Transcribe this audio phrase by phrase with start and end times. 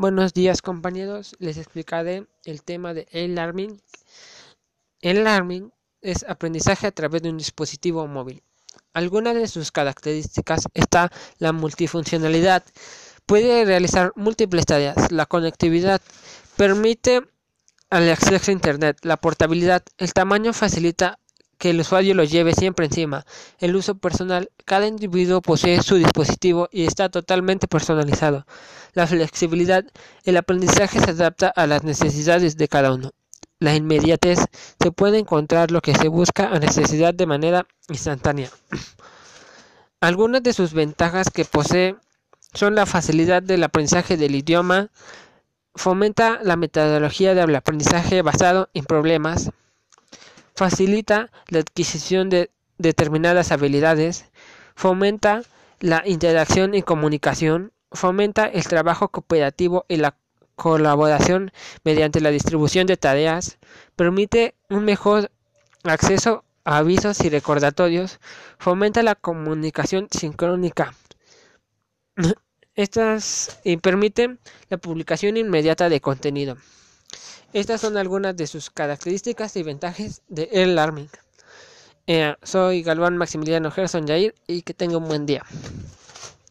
[0.00, 3.82] Buenos días compañeros, les explicaré el tema de e-learning.
[5.02, 8.42] E-learning es aprendizaje a través de un dispositivo móvil.
[8.94, 12.64] Algunas de sus características está la multifuncionalidad.
[13.26, 15.12] Puede realizar múltiples tareas.
[15.12, 16.00] La conectividad
[16.56, 17.20] permite
[17.90, 19.00] el acceso a Internet.
[19.02, 19.82] La portabilidad.
[19.98, 21.18] El tamaño facilita
[21.60, 23.26] que el usuario lo lleve siempre encima.
[23.58, 24.50] El uso personal.
[24.64, 28.46] Cada individuo posee su dispositivo y está totalmente personalizado.
[28.94, 29.84] La flexibilidad.
[30.24, 33.10] El aprendizaje se adapta a las necesidades de cada uno.
[33.58, 34.38] La inmediatez.
[34.82, 38.50] Se puede encontrar lo que se busca a necesidad de manera instantánea.
[40.00, 41.94] Algunas de sus ventajas que posee
[42.54, 44.88] son la facilidad del aprendizaje del idioma,
[45.74, 49.50] fomenta la metodología del aprendizaje basado en problemas,
[50.60, 54.26] facilita la adquisición de determinadas habilidades,
[54.74, 55.40] fomenta
[55.80, 60.18] la interacción y comunicación, fomenta el trabajo cooperativo y la
[60.56, 61.50] colaboración
[61.82, 63.56] mediante la distribución de tareas,
[63.96, 65.30] permite un mejor
[65.82, 68.20] acceso a avisos y recordatorios,
[68.58, 70.92] fomenta la comunicación sincrónica.
[72.74, 74.36] Estas y permite
[74.68, 76.58] la publicación inmediata de contenido.
[77.52, 81.08] Estas son algunas de sus características y ventajas de e-learning.
[82.06, 85.44] Eh, soy Galván Maximiliano Gerson Jair y que tenga un buen día.